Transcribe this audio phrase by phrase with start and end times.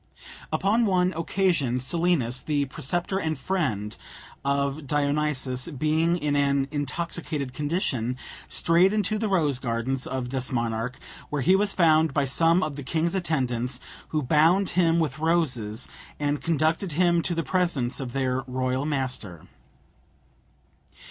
[0.51, 3.95] Upon one occasion Silenus, the preceptor and friend
[4.43, 8.17] of Dionysus, being in an intoxicated condition,
[8.49, 10.97] strayed into the rose gardens of this monarch,
[11.29, 15.87] where he was found by some of the king's attendants, who bound him with roses
[16.19, 19.43] and conducted him to the presence of their royal master.